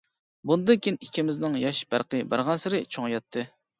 بۇندىن 0.51 0.79
كېيىن 0.85 0.97
ئىككىمىزنىڭ 1.07 1.57
ياش 1.65 1.81
پەرقى 1.93 2.23
بارغانسېرى 2.33 2.81
چوڭىياتتى. 2.97 3.45